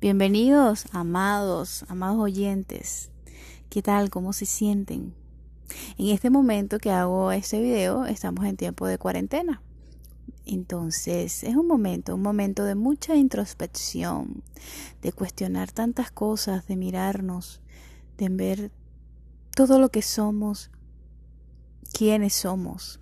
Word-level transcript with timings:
Bienvenidos, 0.00 0.84
amados, 0.92 1.84
amados 1.88 2.20
oyentes. 2.20 3.10
¿Qué 3.68 3.82
tal? 3.82 4.10
¿Cómo 4.10 4.32
se 4.32 4.46
sienten? 4.46 5.12
En 5.98 6.10
este 6.10 6.30
momento 6.30 6.78
que 6.78 6.92
hago 6.92 7.32
este 7.32 7.60
video, 7.60 8.06
estamos 8.06 8.44
en 8.44 8.56
tiempo 8.56 8.86
de 8.86 8.96
cuarentena. 8.96 9.60
Entonces, 10.46 11.42
es 11.42 11.56
un 11.56 11.66
momento, 11.66 12.14
un 12.14 12.22
momento 12.22 12.62
de 12.62 12.76
mucha 12.76 13.16
introspección, 13.16 14.44
de 15.02 15.10
cuestionar 15.10 15.72
tantas 15.72 16.12
cosas, 16.12 16.68
de 16.68 16.76
mirarnos, 16.76 17.60
de 18.18 18.28
ver 18.28 18.70
todo 19.56 19.80
lo 19.80 19.88
que 19.88 20.02
somos, 20.02 20.70
quiénes 21.92 22.34
somos. 22.34 23.00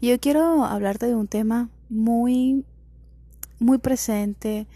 Yo 0.00 0.20
quiero 0.20 0.64
hablarte 0.64 1.06
de 1.06 1.16
un 1.16 1.26
tema 1.26 1.70
muy, 1.88 2.64
muy 3.58 3.78
presente, 3.78 4.68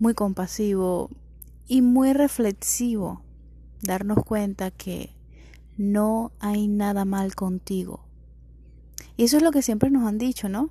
muy 0.00 0.14
compasivo 0.14 1.10
y 1.68 1.82
muy 1.82 2.12
reflexivo. 2.12 3.22
Darnos 3.82 4.24
cuenta 4.24 4.72
que 4.72 5.14
no 5.76 6.32
hay 6.40 6.66
nada 6.66 7.04
mal 7.04 7.36
contigo. 7.36 8.04
Y 9.16 9.24
eso 9.24 9.36
es 9.36 9.42
lo 9.42 9.52
que 9.52 9.62
siempre 9.62 9.90
nos 9.90 10.08
han 10.08 10.18
dicho, 10.18 10.48
¿no? 10.48 10.70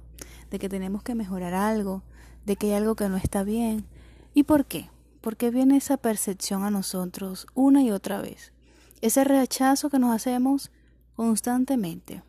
De 0.50 0.60
que 0.60 0.68
tenemos 0.68 1.04
que 1.04 1.16
mejorar 1.16 1.54
algo, 1.54 2.04
de 2.46 2.56
que 2.56 2.68
hay 2.68 2.74
algo 2.74 2.96
que 2.96 3.08
no 3.08 3.18
está 3.18 3.44
bien. 3.44 3.86
¿Y 4.34 4.44
por 4.44 4.66
qué? 4.66 4.90
Porque 5.22 5.52
viene 5.52 5.78
esa 5.78 5.98
percepción 5.98 6.64
a 6.64 6.72
nosotros 6.72 7.46
una 7.54 7.84
y 7.84 7.92
otra 7.92 8.20
vez. 8.22 8.52
Ese 9.02 9.24
rechazo 9.24 9.90
que 9.90 10.00
nos 10.00 10.14
hacemos 10.14 10.72
constantemente. 11.16 12.24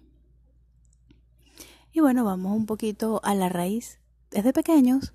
Y 1.92 2.00
bueno, 2.00 2.24
vamos 2.24 2.56
un 2.56 2.66
poquito 2.66 3.20
a 3.24 3.34
la 3.34 3.48
raíz. 3.48 3.98
Desde 4.30 4.52
pequeños 4.52 5.14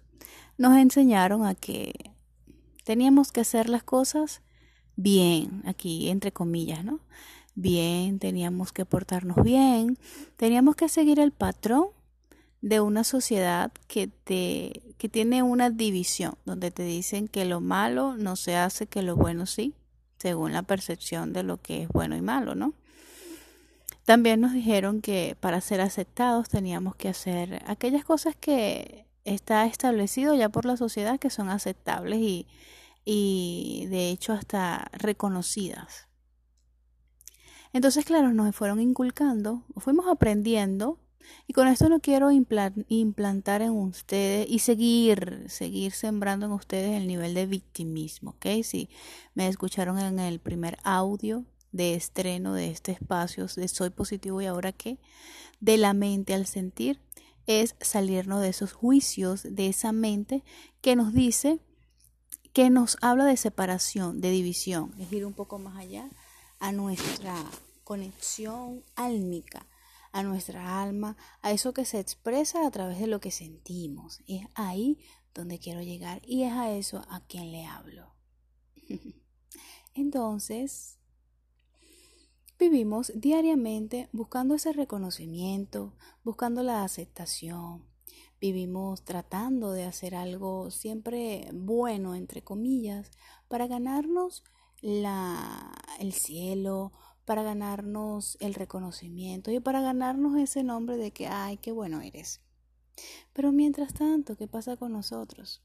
nos 0.57 0.77
enseñaron 0.77 1.45
a 1.45 1.55
que 1.55 2.11
teníamos 2.83 3.31
que 3.31 3.41
hacer 3.41 3.69
las 3.69 3.83
cosas 3.83 4.41
bien, 4.95 5.63
aquí 5.65 6.09
entre 6.09 6.31
comillas, 6.31 6.83
¿no? 6.85 6.99
Bien, 7.55 8.19
teníamos 8.19 8.73
que 8.73 8.85
portarnos 8.85 9.37
bien, 9.43 9.97
teníamos 10.35 10.75
que 10.75 10.89
seguir 10.89 11.19
el 11.19 11.31
patrón 11.31 11.87
de 12.61 12.81
una 12.81 13.03
sociedad 13.03 13.71
que 13.87 14.07
te 14.07 14.81
que 14.97 15.09
tiene 15.09 15.43
una 15.43 15.69
división 15.69 16.35
donde 16.45 16.71
te 16.71 16.83
dicen 16.83 17.27
que 17.27 17.45
lo 17.45 17.61
malo 17.61 18.15
no 18.17 18.35
se 18.35 18.55
hace, 18.55 18.87
que 18.87 19.01
lo 19.01 19.15
bueno 19.15 19.45
sí, 19.45 19.73
según 20.17 20.53
la 20.53 20.63
percepción 20.63 21.33
de 21.33 21.43
lo 21.43 21.61
que 21.61 21.83
es 21.83 21.89
bueno 21.89 22.15
y 22.15 22.21
malo, 22.21 22.55
¿no? 22.55 22.73
También 24.05 24.41
nos 24.41 24.53
dijeron 24.53 25.01
que 25.01 25.35
para 25.39 25.61
ser 25.61 25.81
aceptados 25.81 26.49
teníamos 26.49 26.95
que 26.95 27.09
hacer 27.09 27.63
aquellas 27.67 28.05
cosas 28.05 28.35
que 28.35 29.04
está 29.25 29.65
establecido 29.65 30.33
ya 30.35 30.49
por 30.49 30.65
la 30.65 30.77
sociedad 30.77 31.19
que 31.19 31.29
son 31.29 31.49
aceptables 31.49 32.19
y, 32.19 32.47
y 33.03 33.87
de 33.89 34.09
hecho 34.09 34.33
hasta 34.33 34.89
reconocidas. 34.93 36.07
Entonces, 37.73 38.05
claro, 38.05 38.31
nos 38.31 38.55
fueron 38.55 38.79
inculcando, 38.79 39.63
fuimos 39.75 40.07
aprendiendo 40.07 40.97
y 41.47 41.53
con 41.53 41.67
esto 41.67 41.89
no 41.89 41.99
quiero 41.99 42.31
implantar 42.31 43.61
en 43.61 43.71
ustedes 43.71 44.47
y 44.49 44.59
seguir, 44.59 45.43
seguir 45.49 45.91
sembrando 45.91 46.45
en 46.45 46.53
ustedes 46.53 46.95
el 46.95 47.07
nivel 47.07 47.33
de 47.33 47.47
victimismo, 47.47 48.31
¿ok? 48.31 48.63
Si 48.63 48.89
me 49.33 49.47
escucharon 49.47 49.99
en 49.99 50.19
el 50.19 50.39
primer 50.39 50.77
audio, 50.83 51.43
de 51.75 51.93
estreno 51.95 52.53
de 52.53 52.71
este 52.71 52.93
espacio 52.93 53.47
de 53.53 53.67
Soy 53.67 53.89
Positivo 53.89 54.41
y 54.41 54.45
ahora 54.45 54.71
qué, 54.71 54.97
de 55.59 55.77
la 55.77 55.93
mente 55.93 56.33
al 56.33 56.45
sentir, 56.45 57.01
es 57.47 57.75
salirnos 57.81 58.41
de 58.41 58.49
esos 58.49 58.73
juicios, 58.73 59.43
de 59.43 59.67
esa 59.67 59.91
mente 59.91 60.43
que 60.81 60.95
nos 60.95 61.13
dice, 61.13 61.59
que 62.53 62.69
nos 62.69 62.97
habla 63.01 63.25
de 63.25 63.37
separación, 63.37 64.21
de 64.21 64.31
división, 64.31 64.93
es 64.99 65.11
ir 65.11 65.25
un 65.25 65.33
poco 65.33 65.59
más 65.59 65.77
allá 65.77 66.09
a 66.59 66.71
nuestra 66.71 67.35
conexión 67.83 68.83
álmica, 68.95 69.67
a 70.11 70.23
nuestra 70.23 70.81
alma, 70.81 71.17
a 71.41 71.51
eso 71.51 71.73
que 71.73 71.85
se 71.85 71.99
expresa 71.99 72.65
a 72.65 72.71
través 72.71 72.99
de 72.99 73.07
lo 73.07 73.19
que 73.19 73.31
sentimos. 73.31 74.21
Es 74.27 74.47
ahí 74.55 74.99
donde 75.33 75.59
quiero 75.59 75.81
llegar 75.81 76.21
y 76.25 76.43
es 76.43 76.53
a 76.53 76.71
eso 76.71 77.05
a 77.09 77.19
quien 77.27 77.51
le 77.51 77.65
hablo. 77.65 78.15
Entonces, 79.93 80.94
Vivimos 82.57 83.11
diariamente 83.13 84.07
buscando 84.13 84.55
ese 84.55 84.71
reconocimiento, 84.71 85.93
buscando 86.23 86.63
la 86.63 86.85
aceptación. 86.85 87.83
Vivimos 88.39 89.03
tratando 89.03 89.73
de 89.73 89.83
hacer 89.83 90.15
algo 90.15 90.71
siempre 90.71 91.49
bueno, 91.53 92.15
entre 92.15 92.43
comillas, 92.43 93.11
para 93.49 93.67
ganarnos 93.67 94.45
la, 94.79 95.73
el 95.99 96.13
cielo, 96.13 96.93
para 97.25 97.43
ganarnos 97.43 98.37
el 98.39 98.53
reconocimiento 98.53 99.51
y 99.51 99.59
para 99.59 99.81
ganarnos 99.81 100.37
ese 100.37 100.63
nombre 100.63 100.95
de 100.95 101.11
que, 101.11 101.27
ay, 101.27 101.57
qué 101.57 101.73
bueno 101.73 101.99
eres. 101.99 102.39
Pero 103.33 103.51
mientras 103.51 103.93
tanto, 103.93 104.37
¿qué 104.37 104.47
pasa 104.47 104.77
con 104.77 104.93
nosotros? 104.93 105.61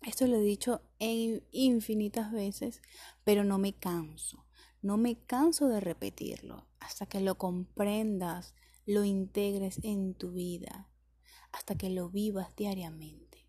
Esto 0.00 0.26
lo 0.26 0.36
he 0.36 0.42
dicho 0.42 0.80
en 0.98 1.44
infinitas 1.52 2.32
veces, 2.32 2.80
pero 3.24 3.44
no 3.44 3.58
me 3.58 3.74
canso. 3.74 4.46
No 4.82 4.96
me 4.96 5.18
canso 5.24 5.68
de 5.68 5.80
repetirlo 5.80 6.66
hasta 6.78 7.06
que 7.06 7.20
lo 7.20 7.36
comprendas, 7.36 8.54
lo 8.86 9.04
integres 9.04 9.78
en 9.82 10.14
tu 10.14 10.32
vida, 10.32 10.88
hasta 11.52 11.76
que 11.76 11.90
lo 11.90 12.08
vivas 12.08 12.56
diariamente. 12.56 13.46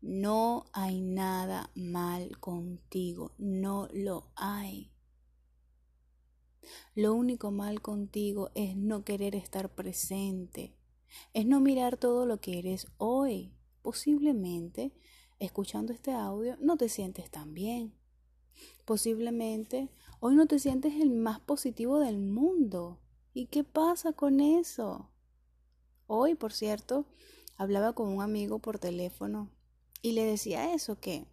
No 0.00 0.64
hay 0.72 1.00
nada 1.00 1.70
mal 1.74 2.38
contigo, 2.40 3.34
no 3.38 3.86
lo 3.92 4.32
hay. 4.34 4.90
Lo 6.94 7.14
único 7.14 7.50
mal 7.50 7.80
contigo 7.80 8.50
es 8.54 8.76
no 8.76 9.04
querer 9.04 9.34
estar 9.34 9.74
presente, 9.74 10.74
es 11.34 11.46
no 11.46 11.60
mirar 11.60 11.96
todo 11.96 12.26
lo 12.26 12.40
que 12.40 12.58
eres 12.58 12.86
hoy. 12.96 13.54
Posiblemente, 13.82 14.92
escuchando 15.38 15.92
este 15.92 16.12
audio, 16.12 16.56
no 16.60 16.76
te 16.76 16.88
sientes 16.88 17.30
tan 17.30 17.54
bien. 17.54 17.99
Posiblemente 18.84 19.88
hoy 20.20 20.34
no 20.34 20.46
te 20.46 20.58
sientes 20.58 20.94
el 21.00 21.10
más 21.10 21.40
positivo 21.40 21.98
del 21.98 22.18
mundo. 22.18 22.98
¿Y 23.32 23.46
qué 23.46 23.64
pasa 23.64 24.12
con 24.12 24.40
eso? 24.40 25.10
Hoy, 26.06 26.34
por 26.34 26.52
cierto, 26.52 27.06
hablaba 27.56 27.92
con 27.92 28.08
un 28.08 28.22
amigo 28.22 28.58
por 28.58 28.78
teléfono 28.78 29.50
y 30.02 30.12
le 30.12 30.24
decía 30.24 30.74
eso, 30.74 30.98
que 30.98 31.26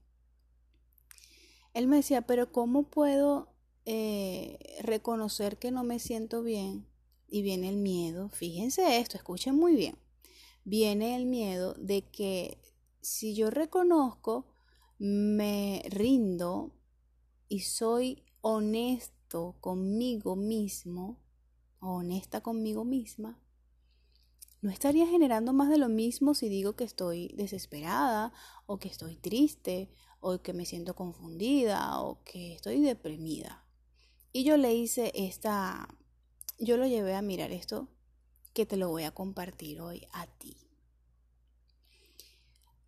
él 1.73 1.87
me 1.87 1.97
decía, 1.97 2.21
pero 2.21 2.51
¿cómo 2.51 2.83
puedo 2.83 3.53
eh, 3.85 4.59
reconocer 4.81 5.57
que 5.57 5.71
no 5.71 5.83
me 5.83 5.99
siento 5.99 6.43
bien? 6.43 6.85
Y 7.29 7.41
viene 7.41 7.69
el 7.69 7.77
miedo, 7.77 8.29
fíjense 8.29 8.99
esto, 8.99 9.17
escuchen 9.17 9.55
muy 9.55 9.75
bien, 9.75 9.97
viene 10.63 11.15
el 11.15 11.25
miedo 11.25 11.73
de 11.75 12.03
que 12.09 12.57
si 13.01 13.35
yo 13.35 13.49
reconozco, 13.49 14.45
me 14.97 15.83
rindo, 15.89 16.71
y 17.49 17.61
soy 17.61 18.23
honesto 18.41 19.55
conmigo 19.59 20.35
mismo, 20.35 21.19
honesta 21.79 22.41
conmigo 22.41 22.83
misma, 22.85 23.39
no 24.61 24.71
estaría 24.71 25.07
generando 25.07 25.53
más 25.53 25.69
de 25.69 25.77
lo 25.77 25.87
mismo 25.87 26.33
si 26.33 26.49
digo 26.49 26.75
que 26.75 26.83
estoy 26.83 27.29
desesperada 27.35 28.33
o 28.65 28.79
que 28.79 28.87
estoy 28.87 29.15
triste 29.15 29.89
o 30.19 30.41
que 30.41 30.53
me 30.53 30.65
siento 30.65 30.95
confundida 30.95 32.01
o 32.01 32.23
que 32.23 32.55
estoy 32.55 32.81
deprimida. 32.81 33.63
Y 34.33 34.43
yo 34.43 34.57
le 34.57 34.73
hice 34.73 35.11
esta, 35.15 35.87
yo 36.59 36.77
lo 36.77 36.87
llevé 36.87 37.15
a 37.15 37.21
mirar 37.21 37.51
esto 37.51 37.87
que 38.53 38.65
te 38.65 38.77
lo 38.77 38.89
voy 38.89 39.03
a 39.03 39.13
compartir 39.13 39.79
hoy 39.79 40.07
a 40.11 40.25
ti. 40.25 40.57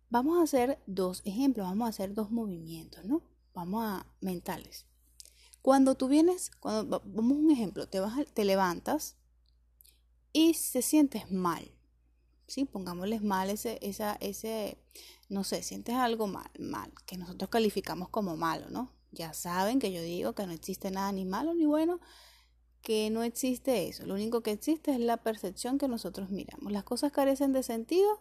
Vamos 0.08 0.38
a 0.38 0.42
hacer 0.42 0.82
dos 0.86 1.22
ejemplos, 1.24 1.68
vamos 1.68 1.86
a 1.86 1.90
hacer 1.90 2.14
dos 2.14 2.32
movimientos, 2.32 3.04
¿no? 3.04 3.22
Vamos 3.60 3.84
a 3.84 4.06
mentales. 4.20 4.86
Cuando 5.62 5.94
tú 5.94 6.08
vienes, 6.08 6.50
cuando 6.50 7.02
vamos 7.04 7.36
un 7.36 7.50
ejemplo, 7.50 7.86
te 7.88 8.00
vas, 8.00 8.26
te 8.32 8.44
levantas 8.44 9.16
y 10.32 10.56
te 10.72 10.82
sientes 10.82 11.30
mal. 11.30 11.70
¿Sí? 12.46 12.64
Pongámosles 12.64 13.22
mal 13.22 13.48
ese, 13.48 13.78
esa, 13.80 14.16
ese, 14.20 14.78
no 15.28 15.44
sé, 15.44 15.62
sientes 15.62 15.94
algo 15.94 16.26
mal, 16.26 16.50
mal, 16.58 16.92
que 17.06 17.16
nosotros 17.16 17.48
calificamos 17.48 18.08
como 18.08 18.36
malo, 18.36 18.70
¿no? 18.70 18.90
Ya 19.12 19.34
saben 19.34 19.78
que 19.78 19.92
yo 19.92 20.02
digo 20.02 20.34
que 20.34 20.46
no 20.46 20.52
existe 20.52 20.90
nada 20.90 21.12
ni 21.12 21.24
malo 21.24 21.54
ni 21.54 21.66
bueno, 21.66 22.00
que 22.82 23.10
no 23.10 23.22
existe 23.22 23.86
eso. 23.86 24.04
Lo 24.06 24.14
único 24.14 24.42
que 24.42 24.50
existe 24.50 24.90
es 24.92 24.98
la 24.98 25.18
percepción 25.18 25.78
que 25.78 25.86
nosotros 25.86 26.30
miramos. 26.30 26.72
Las 26.72 26.82
cosas 26.82 27.12
carecen 27.12 27.52
de 27.52 27.62
sentido 27.62 28.20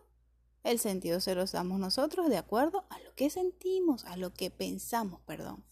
el 0.64 0.80
sentido 0.80 1.20
se 1.20 1.36
lo 1.36 1.46
damos 1.46 1.80
nosotros 1.80 2.30
de 2.30 2.38
acuerdo 2.38 2.86
a 2.90 3.00
lo 3.00 3.14
que 3.16 3.30
sentimos, 3.30 4.06
a 4.06 4.18
lo 4.18 4.34
que 4.34 4.52
pensamos, 4.52 5.22
perdón, 5.22 5.64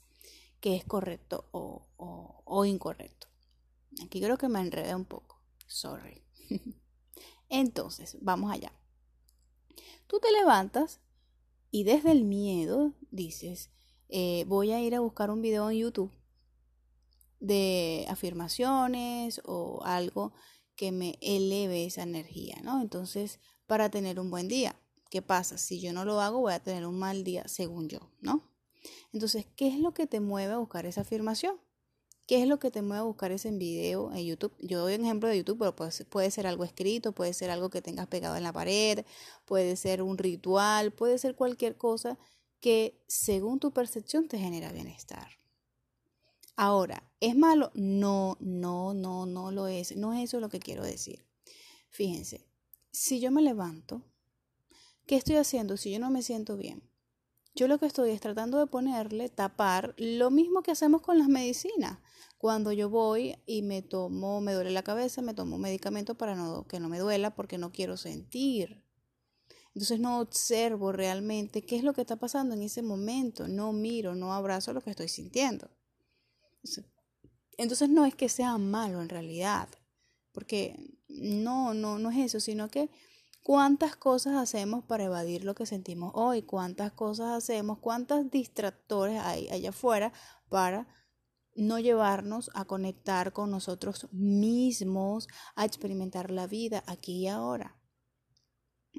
que 0.60 0.75
es 0.75 0.84
correcto 0.84 1.45
o, 1.51 1.88
o, 2.45 2.66
incorrecto. 2.66 3.28
Aquí 4.04 4.22
creo 4.22 4.38
que 4.38 4.48
me 4.48 4.60
enredé 4.60 4.95
un 4.95 5.06
poco. 5.06 5.42
Sorry. 5.68 6.24
Entonces, 7.50 8.18
vamos 8.22 8.51
allá. 8.51 8.72
Tú 10.07 10.19
te 10.19 10.31
levantas 10.31 11.01
Y 11.69 11.84
desde 11.84 12.12
el 12.12 12.24
miedo 12.24 12.94
dices, 13.12 13.72
eh, 14.07 14.45
voy 14.48 14.72
a 14.72 14.80
ir 14.81 14.95
a 14.95 15.01
buscar 15.01 15.30
un 15.30 15.42
video 15.42 15.69
en 15.69 15.80
YouTube 15.80 16.13
de 17.39 18.06
afirmaciones 18.10 19.42
o 19.44 19.81
algo 19.84 20.34
que 20.75 20.92
me 20.92 21.18
eleve 21.22 21.86
esa 21.86 22.04
energía, 22.04 22.57
¿no? 22.63 22.81
Entonces, 22.81 23.39
para 23.67 23.89
tener 23.89 24.19
un 24.19 24.31
buen 24.31 24.47
día, 24.47 24.75
¿qué 25.09 25.21
pasa? 25.21 25.57
Si 25.57 25.79
yo 25.79 25.93
no 25.93 26.05
lo 26.05 26.19
hago, 26.21 26.39
voy 26.39 26.53
a 26.53 26.63
tener 26.63 26.85
un 26.85 26.97
mal 26.97 27.23
día, 27.23 27.47
según 27.47 27.89
yo, 27.89 27.99
¿no? 28.21 28.43
Entonces, 29.13 29.45
¿qué 29.55 29.67
es 29.67 29.79
lo 29.79 29.93
que 29.93 30.07
te 30.07 30.19
mueve 30.19 30.53
a 30.53 30.57
buscar 30.57 30.85
esa 30.85 31.01
afirmación? 31.01 31.59
¿Qué 32.25 32.41
es 32.41 32.47
lo 32.47 32.59
que 32.59 32.71
te 32.71 32.81
mueve 32.81 32.99
a 32.99 33.03
buscar 33.03 33.31
ese 33.31 33.51
video 33.51 34.11
en 34.11 34.25
YouTube? 34.25 34.53
Yo 34.59 34.81
doy 34.81 34.95
un 34.95 35.05
ejemplo 35.05 35.29
de 35.29 35.37
YouTube, 35.37 35.59
pero 35.59 35.75
puede, 35.75 35.91
puede 36.05 36.31
ser 36.31 36.45
algo 36.45 36.63
escrito, 36.63 37.13
puede 37.13 37.33
ser 37.33 37.49
algo 37.49 37.69
que 37.69 37.81
tengas 37.81 38.07
pegado 38.07 38.35
en 38.35 38.43
la 38.43 38.51
pared, 38.51 39.05
puede 39.45 39.75
ser 39.77 40.01
un 40.01 40.17
ritual, 40.17 40.91
puede 40.91 41.17
ser 41.19 41.35
cualquier 41.35 41.77
cosa 41.77 42.17
que 42.59 43.01
según 43.07 43.59
tu 43.59 43.71
percepción 43.71 44.27
te 44.27 44.39
genera 44.39 44.71
bienestar. 44.71 45.37
Ahora, 46.57 47.03
¿es 47.21 47.35
malo? 47.35 47.71
No, 47.75 48.35
no, 48.39 48.93
no, 48.93 49.25
no 49.25 49.51
lo 49.51 49.67
es. 49.67 49.95
No 49.95 50.13
es 50.13 50.23
eso 50.23 50.39
lo 50.39 50.49
que 50.49 50.59
quiero 50.59 50.83
decir. 50.83 51.23
Fíjense, 51.91 52.45
si 52.92 53.19
yo 53.19 53.31
me 53.31 53.42
levanto, 53.42 54.04
¿qué 55.06 55.16
estoy 55.16 55.36
haciendo 55.36 55.78
si 55.78 55.92
yo 55.92 56.00
no 56.00 56.10
me 56.10 56.22
siento 56.22 56.57
bien? 56.57 56.89
Yo 57.56 57.68
lo 57.68 57.80
que 57.80 57.88
estoy 57.88 58.12
es 58.12 58.22
tratando 58.22 58.60
de 58.60 58.68
ponerle, 58.68 59.30
tapar, 59.30 59.95
lo 59.98 60.30
mismo 60.30 60.62
que 60.62 60.72
hacemos 60.72 61.01
con 61.01 61.18
las 61.18 61.28
medicinas. 61.28 62.00
Cuando 62.38 62.72
yo 62.72 62.88
voy 62.88 63.36
y 63.48 63.63
me 63.63 63.81
tomo, 63.81 64.42
me 64.42 64.54
duele 64.54 64.69
la 64.69 64.84
cabeza, 64.84 65.24
me 65.24 65.34
tomo 65.34 65.57
medicamento 65.57 66.16
para 66.16 66.36
no, 66.36 66.68
que 66.68 66.80
no 66.80 66.88
me 66.88 67.00
duela 67.00 67.34
porque 67.34 67.57
no 67.57 67.72
quiero 67.72 67.98
sentir. 67.98 68.84
Entonces 69.74 70.00
no 70.00 70.19
observo 70.19 70.92
realmente 70.92 71.66
qué 71.66 71.78
es 71.78 71.84
lo 71.84 71.94
que 71.94 72.01
está 72.01 72.16
pasando 72.16 72.54
en 72.54 72.62
ese 72.62 72.84
momento, 72.84 73.48
no 73.48 73.74
miro, 73.74 74.13
no 74.13 74.34
abrazo 74.34 74.72
lo 74.74 74.81
que 74.81 74.92
estoy 74.92 75.07
sintiendo. 75.07 75.69
Entonces 77.57 77.89
no 77.89 78.06
es 78.06 78.16
que 78.16 78.30
sea 78.30 78.57
malo 78.57 79.01
en 79.01 79.10
realidad, 79.10 79.68
porque 80.31 80.96
no, 81.07 81.74
no, 81.74 82.00
no 82.00 82.12
es 82.12 82.18
eso, 82.18 82.39
sino 82.39 82.69
que 82.69 82.89
cuántas 83.44 83.95
cosas 83.95 84.36
hacemos 84.36 84.83
para 84.83 85.06
evadir 85.06 85.44
lo 85.44 85.56
que 85.56 85.65
sentimos 85.65 86.12
hoy, 86.15 86.42
cuántas 86.42 86.92
cosas 86.92 87.30
hacemos, 87.30 87.80
cuántos 87.80 88.30
distractores 88.30 89.19
hay 89.19 89.50
allá 89.50 89.69
afuera 89.69 90.13
para 90.50 90.88
no 91.56 91.80
llevarnos 91.80 92.51
a 92.54 92.65
conectar 92.65 93.33
con 93.33 93.50
nosotros 93.50 94.07
mismos, 94.12 95.27
a 95.56 95.65
experimentar 95.65 96.30
la 96.30 96.45
vida 96.45 96.83
aquí 96.88 97.24
y 97.24 97.27
ahora. 97.27 97.80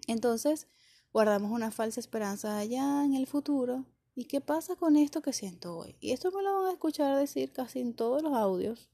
Entonces, 0.06 0.66
guardamos 1.12 1.52
una 1.52 1.70
falsa 1.70 2.00
esperanza 2.00 2.58
allá 2.58 3.04
en 3.04 3.14
el 3.14 3.26
futuro 3.26 3.86
¿Y 4.18 4.24
qué 4.24 4.40
pasa 4.40 4.74
con 4.74 4.96
esto 4.96 5.22
que 5.22 5.32
siento 5.32 5.76
hoy? 5.76 5.94
Y 6.00 6.10
esto 6.10 6.32
me 6.32 6.42
lo 6.42 6.52
van 6.52 6.66
a 6.66 6.72
escuchar 6.72 7.16
decir 7.16 7.52
casi 7.52 7.78
en 7.78 7.94
todos 7.94 8.20
los 8.20 8.32
audios. 8.32 8.90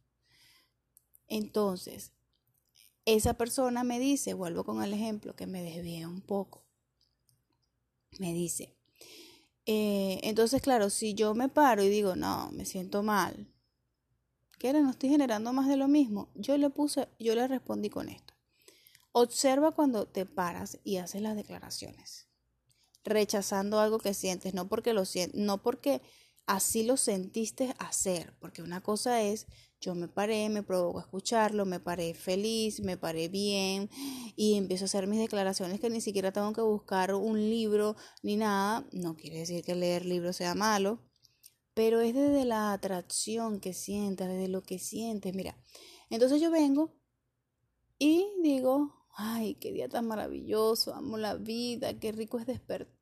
Entonces, 1.29 2.13
esa 3.07 3.35
persona 3.35 3.85
me 3.85 3.99
dice, 3.99 4.35
vuelvo 4.35 4.65
con 4.65 4.83
el 4.83 4.93
ejemplo 4.93 5.37
que 5.37 5.47
me 5.47 5.63
desvía 5.63 6.09
un 6.09 6.21
poco, 6.21 6.65
me 8.19 8.33
dice, 8.33 8.77
eh, 9.67 10.21
entonces 10.23 10.63
claro, 10.63 10.91
si 10.91 11.15
yo 11.15 11.35
me 11.35 11.49
paro 11.49 11.83
y 11.83 11.89
digo, 11.89 12.17
no, 12.17 12.51
me 12.53 12.65
siento 12.65 13.03
mal, 13.03 13.49
¿qué 14.59 14.69
era? 14.71 14.81
No 14.81 14.91
estoy 14.91 15.11
generando 15.11 15.53
más 15.53 15.69
de 15.69 15.77
lo 15.77 15.89
mismo. 15.89 16.31
Yo 16.35 16.57
le 16.57 16.71
puse, 16.71 17.09
yo 17.19 17.35
le 17.35 17.47
respondí 17.49 17.91
con 17.91 18.09
esto. 18.09 18.35
Observa 19.13 19.73
cuando 19.73 20.07
te 20.07 20.27
paras 20.27 20.79
y 20.85 20.97
haces 20.97 21.23
las 21.23 21.37
declaraciones 21.37 22.29
rechazando 23.05 23.81
algo 23.81 23.99
que 23.99 24.15
sientes, 24.15 24.55
no 24.55 24.69
porque 24.69 24.95
lo 24.95 25.05
sientes, 25.05 25.39
no 25.39 25.63
porque 25.63 26.01
así 26.47 26.83
lo 26.83 26.97
sentiste 26.97 27.75
hacer, 27.79 28.35
porque 28.41 28.63
una 28.63 28.81
cosa 28.81 29.23
es 29.23 29.47
yo 29.81 29.95
me 29.95 30.09
paré, 30.09 30.49
me 30.49 30.63
provoco 30.63 31.01
escucharlo, 31.01 31.67
me 31.67 31.79
paré 31.79 32.15
feliz, 32.15 32.81
me 32.81 32.97
paré 32.97 33.29
bien 33.29 33.91
y 34.35 34.55
empiezo 34.55 34.85
a 34.85 34.87
hacer 34.87 35.07
mis 35.07 35.19
declaraciones 35.19 35.79
que 35.79 35.91
ni 35.91 36.01
siquiera 36.01 36.33
tengo 36.33 36.55
que 36.55 36.63
buscar 36.63 37.15
un 37.15 37.39
libro 37.39 37.95
ni 38.23 38.37
nada. 38.37 38.87
No 38.93 39.15
quiere 39.15 39.41
decir 39.41 39.63
que 39.63 39.75
leer 39.75 40.07
libros 40.07 40.37
sea 40.37 40.55
malo, 40.55 41.03
pero 41.75 42.01
es 42.01 42.15
desde 42.15 42.47
la 42.47 42.73
atracción 42.73 43.61
que 43.61 43.75
sientes, 43.75 44.27
desde 44.27 44.49
lo 44.49 44.63
que 44.63 44.79
sientes. 44.79 45.35
Mira, 45.35 45.59
entonces 46.09 46.41
yo 46.41 46.51
vengo 46.51 46.95
y 47.99 48.27
digo, 48.43 49.07
ay, 49.17 49.57
qué 49.57 49.71
día 49.71 49.89
tan 49.89 50.07
maravilloso, 50.07 50.95
amo 50.95 51.19
la 51.19 51.35
vida, 51.35 51.99
qué 51.99 52.13
rico 52.13 52.39
es 52.39 52.47
despertar, 52.47 52.94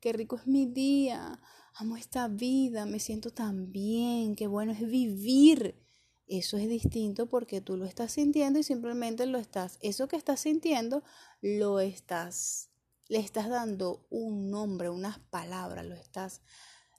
qué 0.00 0.12
rico 0.12 0.36
es 0.36 0.46
mi 0.46 0.66
día, 0.66 1.40
amo 1.74 1.96
esta 1.96 2.28
vida, 2.28 2.86
me 2.86 2.98
siento 2.98 3.30
tan 3.30 3.70
bien, 3.70 4.34
qué 4.34 4.46
bueno 4.46 4.72
es 4.72 4.86
vivir. 4.86 5.82
Eso 6.26 6.56
es 6.56 6.68
distinto 6.68 7.26
porque 7.26 7.60
tú 7.60 7.76
lo 7.76 7.84
estás 7.84 8.12
sintiendo 8.12 8.58
y 8.58 8.64
simplemente 8.64 9.26
lo 9.26 9.38
estás, 9.38 9.78
eso 9.80 10.08
que 10.08 10.16
estás 10.16 10.40
sintiendo, 10.40 11.04
lo 11.40 11.78
estás, 11.78 12.70
le 13.08 13.18
estás 13.20 13.48
dando 13.48 14.06
un 14.10 14.50
nombre, 14.50 14.90
unas 14.90 15.20
palabras, 15.20 15.86
lo 15.86 15.94
estás, 15.94 16.40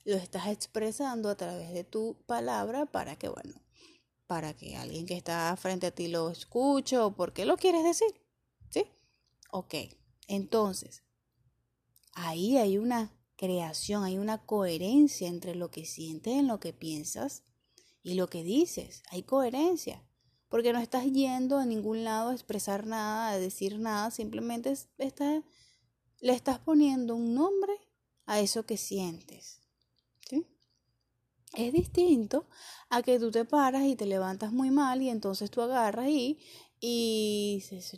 lo 0.06 0.16
estás 0.16 0.48
expresando 0.48 1.30
a 1.30 1.36
través 1.36 1.74
de 1.74 1.84
tu 1.84 2.24
palabra 2.26 2.86
para 2.86 3.18
que, 3.18 3.28
bueno, 3.28 3.62
para 4.28 4.54
que 4.54 4.78
alguien 4.78 5.06
que 5.06 5.18
está 5.18 5.54
frente 5.58 5.88
a 5.88 5.92
ti 5.92 6.08
lo 6.08 6.30
escuche 6.30 6.98
o 6.98 7.14
por 7.14 7.34
qué 7.34 7.46
lo 7.46 7.58
quieres 7.58 7.84
decir. 7.84 8.08
¿Sí? 8.70 8.86
Ok, 9.52 9.76
entonces, 10.28 11.04
ahí 12.18 12.58
hay 12.58 12.78
una 12.78 13.14
creación, 13.36 14.04
hay 14.04 14.18
una 14.18 14.46
coherencia 14.46 15.28
entre 15.28 15.56
lo 15.56 15.70
que 15.70 15.86
sientes, 15.86 16.34
en 16.34 16.48
lo 16.48 16.60
que 16.60 16.74
piensas 16.74 17.44
y 18.02 18.16
lo 18.16 18.28
que 18.28 18.44
dices. 18.44 19.04
Hay 19.12 19.24
coherencia. 19.24 20.04
Porque 20.50 20.74
no 20.74 20.80
estás 20.80 21.06
yendo 21.12 21.58
a 21.58 21.66
ningún 21.66 22.04
lado 22.04 22.30
a 22.30 22.34
expresar 22.34 22.88
nada, 22.88 23.30
a 23.30 23.38
decir 23.38 23.80
nada, 23.80 24.12
simplemente 24.12 24.74
le 24.98 26.34
estás 26.34 26.60
poniendo 26.60 27.16
un 27.16 27.36
nombre 27.36 27.74
a 28.26 28.40
eso 28.40 28.66
que 28.66 28.78
sientes. 28.78 29.62
Es 31.54 31.72
distinto 31.74 32.46
a 32.90 33.02
que 33.02 33.20
tú 33.20 33.32
te 33.32 33.46
paras 33.46 33.84
y 33.84 33.96
te 33.96 34.06
levantas 34.06 34.52
muy 34.52 34.70
mal 34.70 35.02
y 35.02 35.10
entonces 35.10 35.50
tú 35.50 35.62
agarras 35.62 36.10
y, 36.10 36.40
y 36.80 37.56
dices, 37.56 37.98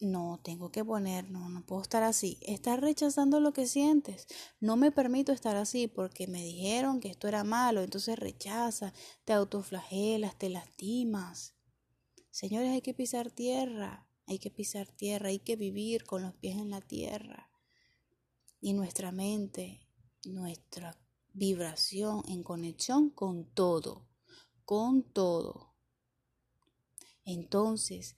no, 0.00 0.40
tengo 0.42 0.70
que 0.70 0.84
poner, 0.84 1.30
no, 1.30 1.48
no 1.48 1.64
puedo 1.64 1.80
estar 1.80 2.02
así. 2.02 2.38
Estás 2.42 2.78
rechazando 2.80 3.40
lo 3.40 3.52
que 3.52 3.66
sientes. 3.66 4.26
No 4.60 4.76
me 4.76 4.92
permito 4.92 5.32
estar 5.32 5.56
así 5.56 5.88
porque 5.88 6.26
me 6.26 6.44
dijeron 6.44 7.00
que 7.00 7.08
esto 7.08 7.26
era 7.26 7.42
malo, 7.44 7.82
entonces 7.82 8.18
rechaza, 8.18 8.92
te 9.24 9.32
autoflagelas, 9.32 10.36
te 10.36 10.50
lastimas. 10.50 11.54
Señores, 12.30 12.70
hay 12.70 12.82
que 12.82 12.94
pisar 12.94 13.30
tierra, 13.30 14.06
hay 14.26 14.38
que 14.38 14.50
pisar 14.50 14.86
tierra, 14.88 15.30
hay 15.30 15.38
que 15.38 15.56
vivir 15.56 16.04
con 16.04 16.22
los 16.22 16.34
pies 16.34 16.58
en 16.58 16.70
la 16.70 16.82
tierra. 16.82 17.50
Y 18.60 18.74
nuestra 18.74 19.10
mente, 19.10 19.80
nuestra 20.24 20.98
vibración, 21.32 22.22
en 22.28 22.42
conexión 22.42 23.08
con 23.08 23.46
todo, 23.54 24.06
con 24.66 25.02
todo. 25.02 25.77
Entonces, 27.28 28.16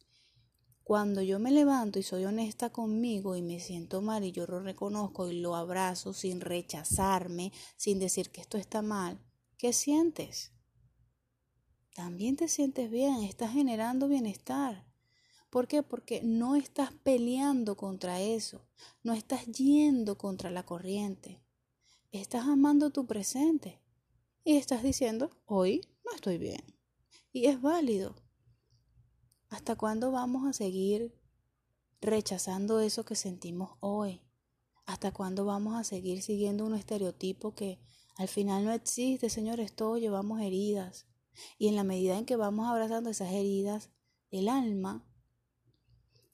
cuando 0.84 1.20
yo 1.22 1.38
me 1.38 1.50
levanto 1.50 1.98
y 1.98 2.02
soy 2.02 2.24
honesta 2.24 2.70
conmigo 2.70 3.36
y 3.36 3.42
me 3.42 3.60
siento 3.60 4.00
mal 4.00 4.24
y 4.24 4.32
yo 4.32 4.46
lo 4.46 4.60
reconozco 4.60 5.30
y 5.30 5.40
lo 5.40 5.54
abrazo 5.54 6.12
sin 6.12 6.40
rechazarme, 6.40 7.52
sin 7.76 7.98
decir 7.98 8.30
que 8.30 8.40
esto 8.40 8.56
está 8.56 8.82
mal, 8.82 9.20
¿qué 9.58 9.72
sientes? 9.72 10.52
También 11.94 12.36
te 12.36 12.48
sientes 12.48 12.90
bien, 12.90 13.22
estás 13.24 13.52
generando 13.52 14.08
bienestar. 14.08 14.86
¿Por 15.50 15.66
qué? 15.66 15.82
Porque 15.82 16.22
no 16.22 16.54
estás 16.54 16.92
peleando 17.02 17.76
contra 17.76 18.20
eso, 18.20 18.64
no 19.02 19.12
estás 19.12 19.44
yendo 19.46 20.16
contra 20.16 20.50
la 20.50 20.64
corriente 20.64 21.42
estás 22.12 22.46
amando 22.46 22.90
tu 22.90 23.06
presente 23.06 23.80
y 24.44 24.56
estás 24.56 24.82
diciendo, 24.82 25.30
hoy 25.46 25.82
no 26.04 26.12
estoy 26.14 26.38
bien. 26.38 26.62
Y 27.32 27.46
es 27.46 27.60
válido. 27.60 28.16
¿Hasta 29.50 29.74
cuándo 29.74 30.12
vamos 30.12 30.46
a 30.46 30.52
seguir 30.52 31.12
rechazando 32.00 32.78
eso 32.78 33.04
que 33.04 33.16
sentimos 33.16 33.72
hoy? 33.80 34.22
¿Hasta 34.86 35.12
cuándo 35.12 35.44
vamos 35.44 35.74
a 35.74 35.82
seguir 35.82 36.22
siguiendo 36.22 36.64
un 36.64 36.74
estereotipo 36.74 37.54
que 37.56 37.80
al 38.16 38.28
final 38.28 38.64
no 38.64 38.72
existe, 38.72 39.28
señores? 39.28 39.74
Todos 39.74 39.98
llevamos 39.98 40.40
heridas. 40.40 41.06
Y 41.58 41.66
en 41.66 41.74
la 41.74 41.82
medida 41.82 42.16
en 42.16 42.26
que 42.26 42.36
vamos 42.36 42.68
abrazando 42.68 43.10
esas 43.10 43.32
heridas, 43.32 43.90
el 44.30 44.48
alma 44.48 45.04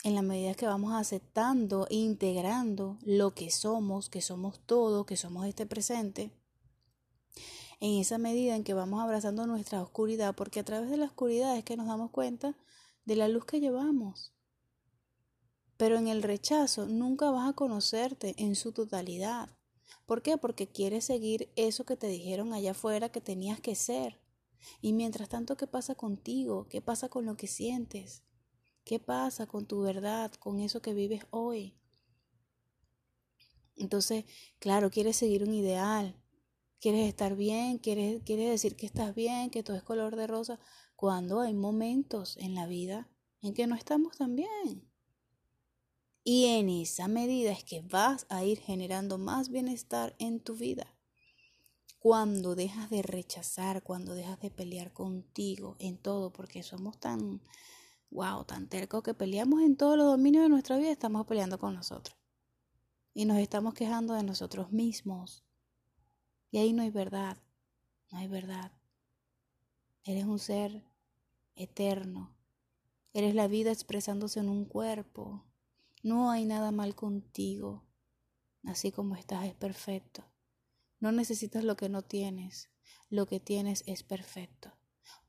en 0.05 0.15
la 0.15 0.23
medida 0.23 0.55
que 0.55 0.67
vamos 0.67 0.93
aceptando 0.93 1.87
e 1.89 1.97
integrando 1.97 2.99
lo 3.03 3.35
que 3.35 3.51
somos, 3.51 4.11
que 4.11 4.21
somos 4.21 4.61
todo, 4.61 5.07
que 5.07 5.17
somos 5.17 5.47
este 5.47 5.65
presente, 5.65 6.31
en 7.81 7.99
esa 7.99 8.19
medida 8.19 8.57
en 8.57 8.63
que 8.63 8.75
vamos 8.75 9.03
abrazando 9.03 9.47
nuestra 9.47 9.83
oscuridad, 9.83 10.35
porque 10.37 10.61
a 10.61 10.65
través 10.65 10.91
de 10.91 10.99
la 10.99 11.07
oscuridad 11.07 11.57
es 11.57 11.65
que 11.65 11.77
nos 11.77 11.87
damos 11.87 12.11
cuenta 12.11 12.55
de 13.07 13.17
la 13.17 13.29
luz 13.29 13.47
que 13.47 13.61
llevamos. 13.61 14.35
Pero 15.79 15.97
en 15.97 16.09
el 16.09 16.23
rechazo 16.23 16.87
nunca 16.87 17.31
vas 17.31 17.49
a 17.49 17.55
conocerte 17.55 18.35
en 18.37 18.55
su 18.57 18.73
totalidad. 18.73 19.57
¿Por 20.05 20.23
qué? 20.23 20.37
Porque 20.37 20.69
quieres 20.69 21.05
seguir 21.05 21.51
eso 21.57 21.85
que 21.85 21.97
te 21.97 22.09
dijeron 22.09 22.53
allá 22.53 22.73
afuera 22.73 23.09
que 23.11 23.21
tenías 23.21 23.61
que 23.61 23.75
ser. 23.75 24.21
Y 24.81 24.93
mientras 24.93 25.29
tanto, 25.29 25.57
¿qué 25.57 25.67
pasa 25.67 25.95
contigo? 25.95 26.67
¿Qué 26.69 26.83
pasa 26.83 27.09
con 27.09 27.25
lo 27.25 27.37
que 27.37 27.47
sientes? 27.47 28.23
¿Qué 28.85 28.99
pasa 28.99 29.47
con 29.47 29.67
tu 29.67 29.83
verdad, 29.83 30.33
con 30.35 30.61
eso 30.61 30.83
que 30.83 30.95
vives 30.95 31.25
hoy? 31.31 31.77
Entonces, 33.77 34.25
claro, 34.59 34.91
quieres 34.91 35.17
seguir 35.17 35.43
un 35.43 35.53
ideal, 35.53 36.17
quieres 36.87 37.09
estar 37.09 37.35
bien, 37.35 37.79
quieres, 37.79 38.23
quieres 38.23 38.49
decir 38.49 38.77
que 38.77 38.87
estás 38.87 39.13
bien, 39.13 39.51
que 39.51 39.65
todo 39.65 39.77
es 39.77 39.83
color 39.83 40.15
de 40.15 40.29
rosa, 40.29 40.61
cuando 40.95 41.41
hay 41.41 41.53
momentos 41.53 42.37
en 42.37 42.55
la 42.55 42.69
vida 42.69 43.09
en 43.43 43.55
que 43.55 43.67
no 43.67 43.75
estamos 43.75 44.17
tan 44.17 44.37
bien. 44.37 44.89
Y 46.23 46.45
en 46.45 46.69
esa 46.69 47.09
medida 47.09 47.51
es 47.51 47.65
que 47.65 47.81
vas 47.81 48.25
a 48.29 48.45
ir 48.45 48.61
generando 48.61 49.19
más 49.19 49.49
bienestar 49.49 50.15
en 50.21 50.39
tu 50.39 50.55
vida. 50.55 50.95
Cuando 51.99 52.55
dejas 52.55 52.89
de 52.89 53.03
rechazar, 53.03 53.83
cuando 53.83 54.15
dejas 54.15 54.39
de 54.39 54.53
pelear 54.53 54.93
contigo 54.93 55.75
en 55.81 55.99
todo, 55.99 56.33
porque 56.33 56.63
somos 56.63 57.01
tan, 57.01 57.43
wow, 58.11 58.45
tan 58.45 58.69
tercos 58.69 59.03
que 59.03 59.13
peleamos 59.13 59.61
en 59.63 59.77
todos 59.77 59.97
los 59.97 60.07
dominios 60.07 60.45
de 60.45 60.51
nuestra 60.51 60.77
vida, 60.79 60.93
estamos 60.93 61.27
peleando 61.27 61.59
con 61.59 61.75
nosotros. 61.75 62.17
Y 63.13 63.25
nos 63.25 63.39
estamos 63.39 63.75
quejando 63.75 64.15
de 64.15 64.23
nosotros 64.23 64.71
mismos. 64.71 65.43
Y 66.51 66.59
ahí 66.59 66.73
no 66.73 66.83
hay 66.83 66.91
verdad, 66.91 67.37
no 68.11 68.19
hay 68.19 68.29
verdad. 68.29 68.73
Eres 70.05 70.25
un 70.25 70.39
ser 70.39 70.85
eterno. 71.57 72.37
Eres 73.13 73.35
la 73.35 73.49
vida 73.49 73.73
expresándose 73.73 74.41
en 74.41 74.49
un 74.49 74.65
cuerpo. 74.65 75.45
No 76.03 76.31
hay 76.31 76.45
nada 76.45 76.71
mal 76.71 76.95
contigo. 76.95 77.85
Así 78.65 78.93
como 78.93 79.17
estás 79.17 79.47
es 79.47 79.55
perfecto. 79.55 80.25
No 81.01 81.13
necesitas 81.13 81.65
lo 81.65 81.77
que 81.77 81.89
no 81.89 82.03
tienes. 82.03 82.71
Lo 83.11 83.27
que 83.27 83.41
tienes 83.41 83.83
es 83.87 84.03
perfecto. 84.03 84.73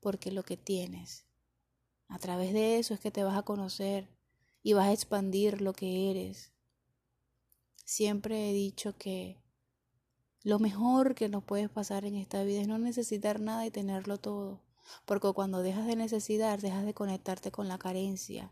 Porque 0.00 0.30
lo 0.30 0.42
que 0.44 0.56
tienes, 0.56 1.26
a 2.08 2.18
través 2.18 2.52
de 2.52 2.78
eso 2.78 2.94
es 2.94 3.00
que 3.00 3.10
te 3.10 3.24
vas 3.24 3.36
a 3.36 3.42
conocer 3.42 4.08
y 4.62 4.72
vas 4.72 4.88
a 4.88 4.92
expandir 4.92 5.60
lo 5.60 5.72
que 5.72 6.10
eres. 6.10 6.52
Siempre 7.84 8.50
he 8.50 8.52
dicho 8.52 8.96
que 8.96 9.40
lo 10.42 10.58
mejor 10.58 11.14
que 11.14 11.28
nos 11.28 11.44
puede 11.44 11.68
pasar 11.68 12.04
en 12.04 12.14
esta 12.14 12.42
vida 12.44 12.60
es 12.60 12.68
no 12.68 12.78
necesitar 12.78 13.40
nada 13.40 13.66
y 13.66 13.70
tenerlo 13.70 14.18
todo. 14.18 14.62
Porque 15.04 15.32
cuando 15.32 15.62
dejas 15.62 15.86
de 15.86 15.96
necesitar, 15.96 16.60
dejas 16.60 16.84
de 16.84 16.94
conectarte 16.94 17.50
con 17.50 17.68
la 17.68 17.78
carencia. 17.78 18.50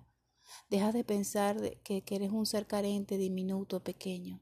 Dejas 0.69 0.95
de 0.95 1.05
pensar 1.05 1.79
que, 1.79 2.03
eres 2.11 2.31
un 2.31 2.47
ser 2.47 2.67
carente, 2.67 3.19
diminuto, 3.19 3.81
pequeño. 3.81 4.41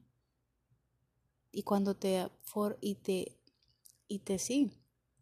Y 1.51 1.63
cuando 1.63 1.95
te 1.95 2.29
for, 2.41 2.77
y 2.81 2.95
te 2.95 3.37
y 4.07 4.19
te 4.19 4.37
sí, 4.37 4.71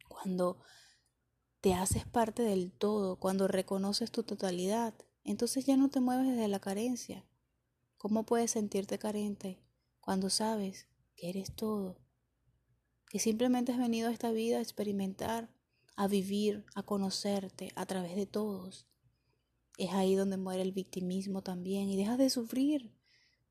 cuando 0.09 0.57
te 1.61 1.73
haces 1.73 2.05
parte 2.05 2.43
del 2.43 2.71
todo, 2.71 3.17
cuando 3.17 3.47
reconoces 3.47 4.11
tu 4.11 4.23
totalidad, 4.23 4.93
entonces 5.23 5.65
ya 5.65 5.77
no 5.77 5.89
te 5.89 6.01
mueves 6.01 6.27
desde 6.27 6.47
la 6.47 6.59
carencia. 6.59 7.25
¿Cómo 7.97 8.25
puedes 8.25 8.51
sentirte 8.51 8.99
carente 8.99 9.63
cuando 10.01 10.29
sabes 10.29 10.87
que 11.15 11.29
eres 11.29 11.55
todo? 11.55 12.02
Que 13.13 13.19
simplemente 13.19 13.71
has 13.71 13.77
venido 13.77 14.09
a 14.09 14.11
esta 14.11 14.31
vida 14.31 14.57
a 14.57 14.61
experimentar, 14.61 15.47
a 15.95 16.07
vivir, 16.07 16.65
a 16.73 16.81
conocerte 16.81 17.71
a 17.75 17.85
través 17.85 18.15
de 18.15 18.25
todos. 18.25 18.87
Es 19.77 19.91
ahí 19.91 20.15
donde 20.15 20.37
muere 20.37 20.63
el 20.63 20.71
victimismo 20.71 21.43
también 21.43 21.89
y 21.89 21.95
dejas 21.95 22.17
de 22.17 22.31
sufrir. 22.31 22.91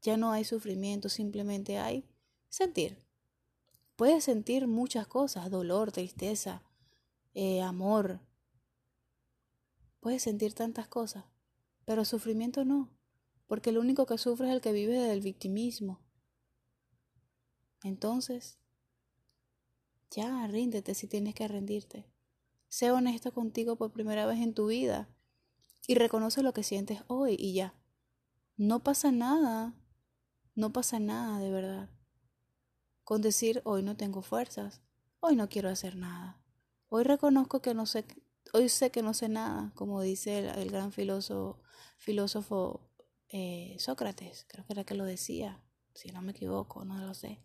Ya 0.02 0.16
no 0.16 0.32
hay 0.32 0.42
sufrimiento, 0.42 1.08
simplemente 1.08 1.78
hay 1.78 2.04
sentir. 2.48 2.98
Puedes 3.94 4.24
sentir 4.24 4.66
muchas 4.66 5.06
cosas, 5.06 5.48
dolor, 5.48 5.92
tristeza, 5.92 6.64
eh, 7.32 7.62
amor. 7.62 8.18
Puedes 10.00 10.24
sentir 10.24 10.54
tantas 10.54 10.88
cosas, 10.88 11.24
pero 11.84 12.04
sufrimiento 12.04 12.64
no, 12.64 12.90
porque 13.46 13.70
el 13.70 13.78
único 13.78 14.06
que 14.06 14.18
sufre 14.18 14.48
es 14.48 14.54
el 14.54 14.60
que 14.60 14.72
vive 14.72 14.98
del 14.98 15.20
victimismo. 15.20 16.00
Entonces, 17.84 18.58
ya 20.14 20.46
ríndete 20.46 20.94
si 20.94 21.08
tienes 21.08 21.34
que 21.34 21.48
rendirte. 21.48 22.06
Sé 22.68 22.90
honesto 22.90 23.32
contigo 23.32 23.76
por 23.76 23.92
primera 23.92 24.26
vez 24.26 24.38
en 24.40 24.54
tu 24.54 24.66
vida 24.66 25.08
y 25.86 25.94
reconoce 25.94 26.42
lo 26.42 26.52
que 26.52 26.62
sientes 26.62 27.02
hoy 27.06 27.36
y 27.38 27.54
ya. 27.54 27.74
No 28.56 28.82
pasa 28.82 29.10
nada, 29.10 29.74
no 30.54 30.72
pasa 30.72 30.98
nada 31.00 31.38
de 31.38 31.50
verdad. 31.50 31.90
Con 33.04 33.22
decir 33.22 33.62
hoy 33.64 33.82
no 33.82 33.96
tengo 33.96 34.22
fuerzas, 34.22 34.82
hoy 35.20 35.34
no 35.36 35.48
quiero 35.48 35.68
hacer 35.68 35.96
nada, 35.96 36.40
hoy 36.88 37.04
reconozco 37.04 37.60
que 37.60 37.74
no 37.74 37.86
sé, 37.86 38.04
hoy 38.52 38.68
sé 38.68 38.90
que 38.90 39.02
no 39.02 39.12
sé 39.12 39.28
nada, 39.28 39.72
como 39.74 40.00
dice 40.00 40.38
el, 40.38 40.70
gran 40.70 40.92
filósofo, 40.92 41.60
filósofo 41.98 42.88
eh, 43.28 43.76
Sócrates, 43.78 44.46
creo 44.48 44.64
que 44.66 44.74
era 44.74 44.84
que 44.84 44.94
lo 44.94 45.04
decía, 45.04 45.64
si 45.94 46.10
no 46.10 46.22
me 46.22 46.32
equivoco, 46.32 46.84
no 46.84 46.98
lo 46.98 47.12
sé. 47.14 47.40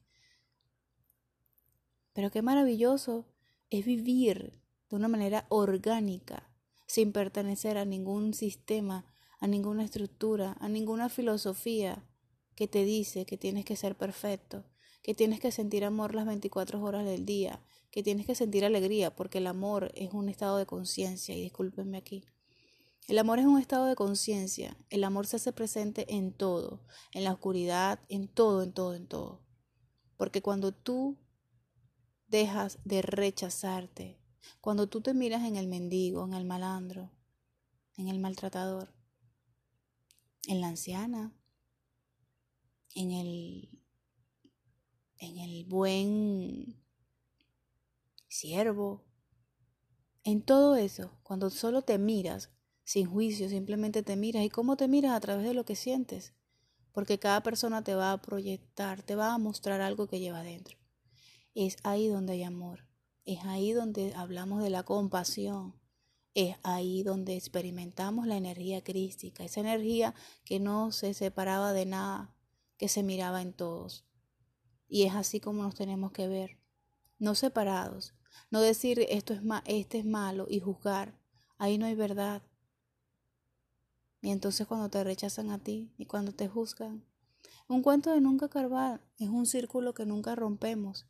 Pero 2.17 2.31
qué 2.31 2.41
maravilloso 2.41 3.27
es 3.69 3.85
vivir 3.85 4.59
de 4.89 4.95
una 4.95 5.07
manera 5.07 5.45
orgánica, 5.49 6.49
sin 6.87 7.11
pertenecer 7.11 7.77
a 7.77 7.85
ningún 7.85 8.33
sistema, 8.33 9.05
a 9.39 9.45
ninguna 9.45 9.83
estructura, 9.83 10.57
a 10.59 10.67
ninguna 10.67 11.09
filosofía 11.09 12.09
que 12.55 12.67
te 12.67 12.85
dice 12.85 13.27
que 13.27 13.37
tienes 13.37 13.65
que 13.65 13.75
ser 13.75 13.95
perfecto, 13.95 14.65
que 15.03 15.13
tienes 15.13 15.39
que 15.39 15.51
sentir 15.51 15.85
amor 15.85 16.15
las 16.15 16.25
24 16.25 16.81
horas 16.81 17.05
del 17.05 17.23
día, 17.23 17.63
que 17.91 18.01
tienes 18.01 18.25
que 18.25 18.33
sentir 18.33 18.65
alegría, 18.65 19.15
porque 19.15 19.37
el 19.37 19.45
amor 19.45 19.91
es 19.93 20.11
un 20.11 20.27
estado 20.27 20.57
de 20.57 20.65
conciencia, 20.65 21.35
y 21.35 21.43
discúlpenme 21.43 21.99
aquí. 21.99 22.25
El 23.07 23.19
amor 23.19 23.37
es 23.37 23.45
un 23.45 23.59
estado 23.59 23.85
de 23.85 23.95
conciencia, 23.95 24.75
el 24.89 25.03
amor 25.03 25.27
se 25.27 25.35
hace 25.35 25.53
presente 25.53 26.15
en 26.15 26.33
todo, 26.33 26.81
en 27.13 27.25
la 27.25 27.33
oscuridad, 27.33 27.99
en 28.09 28.27
todo, 28.27 28.63
en 28.63 28.73
todo, 28.73 28.95
en 28.95 29.05
todo. 29.05 29.43
Porque 30.17 30.41
cuando 30.41 30.71
tú 30.71 31.15
dejas 32.27 32.79
de 32.83 33.01
rechazarte, 33.01 34.19
cuando 34.61 34.87
tú 34.87 35.01
te 35.01 35.13
miras 35.13 35.43
en 35.43 35.55
el 35.55 35.67
mendigo, 35.67 36.25
en 36.25 36.33
el 36.33 36.45
malandro, 36.45 37.11
en 37.95 38.07
el 38.07 38.19
maltratador, 38.19 38.93
en 40.47 40.61
la 40.61 40.67
anciana, 40.67 41.33
en 42.95 43.11
el, 43.11 43.69
en 45.17 45.37
el 45.37 45.65
buen 45.65 46.81
siervo, 48.27 49.03
en 50.23 50.41
todo 50.41 50.75
eso, 50.75 51.17
cuando 51.23 51.49
solo 51.49 51.83
te 51.83 51.97
miras 51.97 52.51
sin 52.83 53.05
juicio, 53.05 53.49
simplemente 53.49 54.03
te 54.03 54.15
miras. 54.15 54.43
Y 54.43 54.49
cómo 54.49 54.77
te 54.77 54.87
miras 54.87 55.13
a 55.13 55.19
través 55.19 55.45
de 55.45 55.53
lo 55.53 55.65
que 55.65 55.75
sientes, 55.75 56.33
porque 56.91 57.19
cada 57.19 57.43
persona 57.43 57.83
te 57.83 57.95
va 57.95 58.11
a 58.11 58.21
proyectar, 58.21 59.03
te 59.03 59.15
va 59.15 59.33
a 59.33 59.37
mostrar 59.37 59.81
algo 59.81 60.07
que 60.07 60.19
lleva 60.19 60.43
dentro. 60.43 60.77
Es 61.59 61.77
ahí 61.81 62.07
donde 62.07 62.33
hay 62.33 62.43
amor. 62.43 62.85
Es 63.25 63.43
ahí 63.43 63.71
donde 63.71 64.13
hablamos 64.13 64.61
de 64.61 64.69
la 64.69 64.83
compasión. 64.83 65.73
Es 66.35 66.55
ahí 66.61 67.01
donde 67.01 67.35
experimentamos 67.35 68.27
la 68.27 68.37
energía 68.37 68.83
crística, 68.83 69.43
esa 69.43 69.61
energía 69.61 70.13
que 70.45 70.59
no 70.59 70.91
se 70.91 71.15
separaba 71.15 71.73
de 71.73 71.87
nada, 71.87 72.35
que 72.77 72.87
se 72.87 73.01
miraba 73.01 73.41
en 73.41 73.53
todos. 73.53 74.05
Y 74.87 75.05
es 75.05 75.15
así 75.15 75.39
como 75.39 75.63
nos 75.63 75.73
tenemos 75.73 76.11
que 76.11 76.27
ver, 76.27 76.59
no 77.17 77.33
separados, 77.33 78.13
no 78.51 78.61
decir 78.61 79.03
esto 79.09 79.33
es 79.33 79.41
este 79.65 79.97
es 79.97 80.05
malo 80.05 80.45
y 80.47 80.59
juzgar. 80.59 81.19
Ahí 81.57 81.79
no 81.79 81.87
hay 81.87 81.95
verdad. 81.95 82.43
Y 84.21 84.29
entonces 84.29 84.67
cuando 84.67 84.89
te 84.89 85.03
rechazan 85.03 85.49
a 85.49 85.57
ti 85.57 85.91
y 85.97 86.05
cuando 86.05 86.33
te 86.33 86.47
juzgan, 86.47 87.03
un 87.67 87.81
cuento 87.81 88.11
de 88.11 88.21
nunca 88.21 88.45
acabar 88.45 89.01
es 89.17 89.29
un 89.29 89.47
círculo 89.47 89.95
que 89.95 90.05
nunca 90.05 90.35
rompemos 90.35 91.07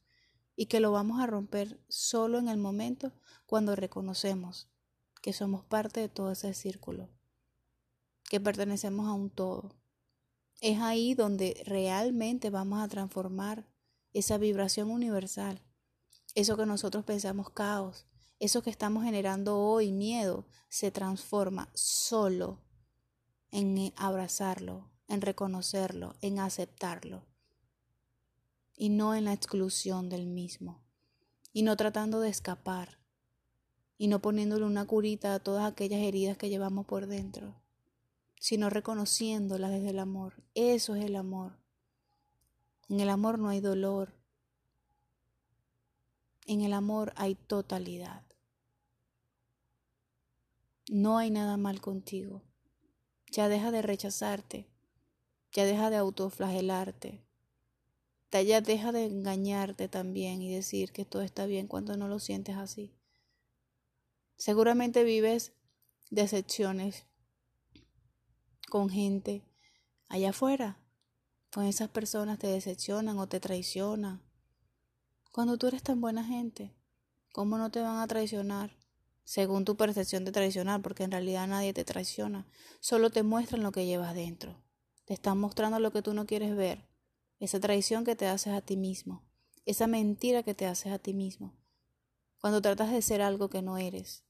y 0.57 0.65
que 0.65 0.79
lo 0.79 0.91
vamos 0.91 1.21
a 1.21 1.27
romper 1.27 1.79
solo 1.87 2.39
en 2.39 2.49
el 2.49 2.57
momento 2.57 3.13
cuando 3.45 3.75
reconocemos 3.75 4.67
que 5.21 5.31
somos 5.31 5.63
parte 5.63 5.99
de 6.01 6.09
todo 6.09 6.31
ese 6.31 6.53
círculo, 6.53 7.09
que 8.23 8.39
pertenecemos 8.39 9.07
a 9.07 9.13
un 9.13 9.29
todo. 9.29 9.75
Es 10.59 10.81
ahí 10.81 11.13
donde 11.13 11.61
realmente 11.65 12.49
vamos 12.49 12.81
a 12.81 12.87
transformar 12.87 13.67
esa 14.13 14.39
vibración 14.39 14.89
universal, 14.89 15.61
eso 16.33 16.57
que 16.57 16.65
nosotros 16.65 17.05
pensamos 17.05 17.51
caos, 17.51 18.07
eso 18.39 18.63
que 18.63 18.71
estamos 18.71 19.03
generando 19.03 19.59
hoy 19.59 19.91
miedo, 19.91 20.47
se 20.69 20.89
transforma 20.89 21.69
solo 21.75 22.63
en 23.51 23.93
abrazarlo, 23.95 24.89
en 25.07 25.21
reconocerlo, 25.21 26.15
en 26.21 26.39
aceptarlo 26.39 27.36
y 28.77 28.89
no 28.89 29.15
en 29.15 29.25
la 29.25 29.33
exclusión 29.33 30.07
del 30.07 30.27
mismo, 30.27 30.81
y 31.51 31.63
no 31.63 31.75
tratando 31.75 32.21
de 32.21 32.29
escapar, 32.29 32.99
y 33.97 34.07
no 34.07 34.21
poniéndole 34.21 34.65
una 34.65 34.85
curita 34.85 35.33
a 35.33 35.39
todas 35.39 35.69
aquellas 35.69 36.01
heridas 36.01 36.37
que 36.37 36.49
llevamos 36.49 36.85
por 36.85 37.07
dentro, 37.07 37.59
sino 38.39 38.69
reconociéndolas 38.69 39.71
desde 39.71 39.89
el 39.89 39.99
amor. 39.99 40.43
Eso 40.53 40.95
es 40.95 41.03
el 41.03 41.15
amor. 41.15 41.57
En 42.87 42.99
el 42.99 43.09
amor 43.09 43.39
no 43.39 43.49
hay 43.49 43.59
dolor, 43.59 44.13
En 46.49 46.61
el 46.61 46.71
amor 46.71 47.11
hay 47.17 47.35
totalidad. 47.35 48.23
No 50.89 51.17
hay 51.17 51.29
nada 51.29 51.57
mal 51.57 51.81
contigo. 51.81 52.41
Ya 53.29 53.49
deja 53.49 53.69
de 53.71 53.81
rechazarte. 53.81 54.69
Ya 55.51 55.65
deja 55.65 55.89
de 55.89 55.97
autoflagelarte. 55.97 57.26
Ya 58.31 58.61
deja 58.61 58.91
de 58.91 59.05
engañarte 59.05 59.87
también 59.87 60.41
y 60.41 60.53
decir 60.53 60.91
que 60.91 61.05
todo 61.05 61.21
está 61.21 61.45
bien 61.45 61.67
cuando 61.67 61.97
no 61.97 62.07
lo 62.07 62.19
sientes 62.19 62.55
así. 62.57 62.93
Seguramente 64.35 65.03
vives 65.03 65.53
decepciones 66.11 67.05
con 68.69 68.89
gente 68.89 69.43
allá 70.09 70.29
afuera. 70.29 70.77
Con 71.51 71.65
esas 71.65 71.89
personas 71.89 72.37
te 72.37 72.47
decepcionan 72.47 73.17
o 73.17 73.27
te 73.27 73.39
traicionan. 73.39 74.21
Cuando 75.31 75.57
tú 75.57 75.67
eres 75.67 75.81
tan 75.81 76.01
buena 76.01 76.23
gente, 76.23 76.75
¿cómo 77.31 77.57
no 77.57 77.71
te 77.71 77.81
van 77.81 77.99
a 77.99 78.07
traicionar? 78.07 78.77
Según 79.23 79.65
tu 79.65 79.75
percepción 79.75 80.23
de 80.25 80.31
traicionar, 80.31 80.81
porque 80.81 81.03
en 81.03 81.11
realidad 81.11 81.47
nadie 81.47 81.73
te 81.73 81.83
traiciona. 81.83 82.45
Solo 82.79 83.09
te 83.09 83.23
muestran 83.23 83.63
lo 83.63 83.71
que 83.71 83.85
llevas 83.85 84.13
dentro. 84.13 84.61
Te 85.05 85.13
están 85.13 85.39
mostrando 85.39 85.79
lo 85.79 85.91
que 85.91 86.01
tú 86.01 86.13
no 86.13 86.25
quieres 86.25 86.55
ver. 86.55 86.86
Esa 87.39 87.59
traición 87.59 88.03
que 88.03 88.15
te 88.15 88.27
haces 88.27 88.53
a 88.53 88.61
ti 88.61 88.77
mismo. 88.77 89.23
Esa 89.65 89.87
mentira 89.87 90.43
que 90.43 90.53
te 90.53 90.65
haces 90.65 90.91
a 90.91 90.99
ti 90.99 91.13
mismo. 91.13 91.53
Cuando 92.39 92.61
tratas 92.61 92.91
de 92.91 93.01
ser 93.01 93.21
algo 93.21 93.49
que 93.49 93.61
no 93.61 93.77
eres. 93.77 94.23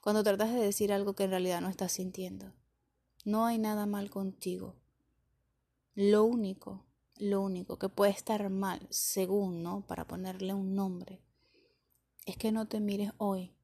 Cuando 0.00 0.22
tratas 0.22 0.52
de 0.52 0.60
decir 0.60 0.92
algo 0.92 1.14
que 1.14 1.24
en 1.24 1.30
realidad 1.30 1.60
no 1.60 1.68
estás 1.68 1.92
sintiendo. 1.92 2.52
No 3.24 3.46
hay 3.46 3.58
nada 3.58 3.86
mal 3.86 4.10
contigo. 4.10 4.76
Lo 5.94 6.24
único, 6.24 6.84
lo 7.16 7.40
único 7.40 7.78
que 7.78 7.88
puede 7.88 8.12
estar 8.12 8.50
mal, 8.50 8.86
según, 8.90 9.62
¿no? 9.62 9.86
Para 9.86 10.06
ponerle 10.06 10.52
un 10.52 10.74
nombre, 10.74 11.22
es 12.26 12.36
que 12.36 12.52
no 12.52 12.66
te 12.66 12.80
mires 12.80 13.12
hoy. 13.16 13.54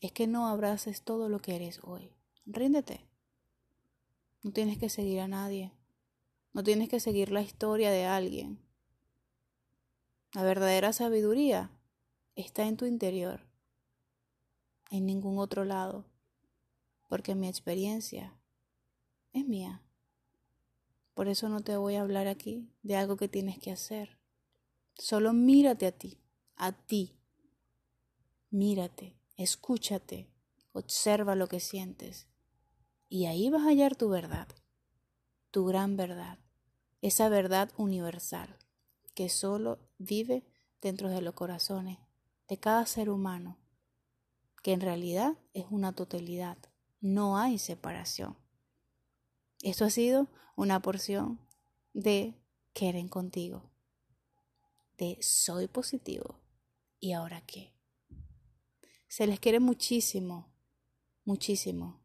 Es 0.00 0.12
que 0.12 0.26
no 0.26 0.46
abraces 0.46 1.02
todo 1.02 1.28
lo 1.28 1.40
que 1.40 1.56
eres 1.56 1.80
hoy. 1.82 2.12
Ríndete. 2.46 3.08
No 4.42 4.52
tienes 4.52 4.78
que 4.78 4.88
seguir 4.88 5.20
a 5.20 5.28
nadie. 5.28 5.72
No 6.58 6.64
tienes 6.64 6.88
que 6.88 6.98
seguir 6.98 7.30
la 7.30 7.40
historia 7.40 7.92
de 7.92 8.04
alguien. 8.04 8.58
La 10.34 10.42
verdadera 10.42 10.92
sabiduría 10.92 11.70
está 12.34 12.66
en 12.66 12.76
tu 12.76 12.84
interior, 12.84 13.46
en 14.90 15.06
ningún 15.06 15.38
otro 15.38 15.64
lado, 15.64 16.04
porque 17.06 17.36
mi 17.36 17.46
experiencia 17.46 18.36
es 19.32 19.46
mía. 19.46 19.84
Por 21.14 21.28
eso 21.28 21.48
no 21.48 21.60
te 21.60 21.76
voy 21.76 21.94
a 21.94 22.00
hablar 22.00 22.26
aquí 22.26 22.68
de 22.82 22.96
algo 22.96 23.16
que 23.16 23.28
tienes 23.28 23.60
que 23.60 23.70
hacer. 23.70 24.18
Solo 24.96 25.32
mírate 25.32 25.86
a 25.86 25.92
ti, 25.92 26.18
a 26.56 26.72
ti. 26.72 27.20
Mírate, 28.50 29.16
escúchate, 29.36 30.28
observa 30.72 31.36
lo 31.36 31.46
que 31.46 31.60
sientes. 31.60 32.26
Y 33.08 33.26
ahí 33.26 33.48
vas 33.48 33.62
a 33.62 33.68
hallar 33.68 33.94
tu 33.94 34.08
verdad, 34.08 34.48
tu 35.52 35.64
gran 35.64 35.96
verdad, 35.96 36.40
esa 37.00 37.28
verdad 37.28 37.70
universal 37.76 38.56
que 39.14 39.28
solo 39.28 39.78
vive 39.98 40.44
dentro 40.80 41.08
de 41.08 41.20
los 41.20 41.34
corazones 41.34 41.98
de 42.48 42.58
cada 42.58 42.86
ser 42.86 43.10
humano, 43.10 43.58
que 44.62 44.72
en 44.72 44.80
realidad 44.80 45.36
es 45.54 45.66
una 45.70 45.92
totalidad, 45.92 46.56
no 47.00 47.38
hay 47.38 47.58
separación. 47.58 48.36
Esto 49.62 49.84
ha 49.84 49.90
sido 49.90 50.28
una 50.56 50.80
porción 50.80 51.40
de 51.94 52.34
Quieren 52.72 53.08
contigo, 53.08 53.64
de 54.98 55.18
soy 55.20 55.66
positivo. 55.66 56.38
¿Y 57.00 57.12
ahora 57.12 57.40
qué? 57.40 57.72
Se 59.08 59.26
les 59.26 59.40
quiere 59.40 59.58
muchísimo, 59.58 60.46
muchísimo. 61.24 62.00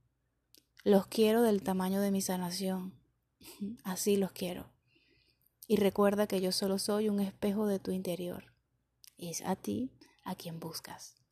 Los 0.84 1.06
quiero 1.06 1.44
del 1.44 1.62
tamaño 1.62 2.02
de 2.02 2.10
mi 2.10 2.22
sanación. 2.22 2.94
Así 3.84 4.17
los 4.17 4.32
quiero. 4.32 4.73
Y 5.67 5.78
recuerda 5.78 6.28
que 6.28 6.41
yo 6.41 6.52
solo 6.52 6.78
soy 6.78 7.10
un 7.10 7.19
espejo 7.19 7.67
de 7.67 7.80
tu 7.80 7.91
interior. 7.91 8.54
Es 9.17 9.41
a 9.41 9.56
ti 9.56 9.91
a 10.23 10.36
quien 10.36 10.60
buscas. 10.60 11.23